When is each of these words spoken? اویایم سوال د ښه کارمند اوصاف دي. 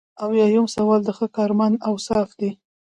اویایم 0.25 0.65
سوال 0.75 1.01
د 1.05 1.09
ښه 1.17 1.27
کارمند 1.37 1.75
اوصاف 1.89 2.29
دي. 2.39 2.49